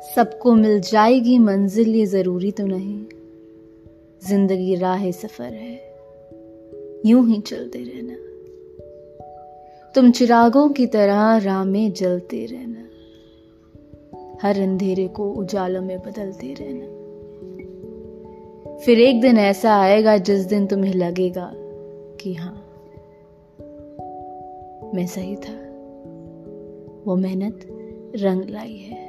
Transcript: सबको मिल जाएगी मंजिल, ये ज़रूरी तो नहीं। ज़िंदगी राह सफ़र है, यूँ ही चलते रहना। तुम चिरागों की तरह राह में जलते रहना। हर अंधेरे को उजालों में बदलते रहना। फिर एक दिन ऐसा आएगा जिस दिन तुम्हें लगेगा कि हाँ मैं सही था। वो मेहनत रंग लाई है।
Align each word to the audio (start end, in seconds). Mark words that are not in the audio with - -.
सबको 0.00 0.54
मिल 0.54 0.80
जाएगी 0.80 1.38
मंजिल, 1.38 1.94
ये 1.94 2.06
ज़रूरी 2.06 2.50
तो 2.50 2.66
नहीं। 2.66 3.04
ज़िंदगी 4.28 4.74
राह 4.74 5.10
सफ़र 5.10 5.52
है, 5.52 5.80
यूँ 7.06 7.28
ही 7.28 7.40
चलते 7.40 7.78
रहना। 7.78 8.14
तुम 9.94 10.10
चिरागों 10.10 10.68
की 10.68 10.86
तरह 10.86 11.36
राह 11.36 11.64
में 11.64 11.92
जलते 11.92 12.46
रहना। 12.46 12.84
हर 14.42 14.60
अंधेरे 14.60 15.08
को 15.08 15.32
उजालों 15.32 15.82
में 15.82 15.98
बदलते 15.98 16.54
रहना। 16.60 16.86
फिर 18.78 19.00
एक 19.00 19.20
दिन 19.20 19.38
ऐसा 19.38 19.80
आएगा 19.80 20.16
जिस 20.18 20.44
दिन 20.44 20.66
तुम्हें 20.66 20.94
लगेगा 20.94 21.52
कि 22.20 22.34
हाँ 22.34 22.64
मैं 24.94 25.06
सही 25.06 25.36
था। 25.36 25.56
वो 27.06 27.16
मेहनत 27.16 27.60
रंग 28.16 28.50
लाई 28.50 28.76
है। 28.76 29.07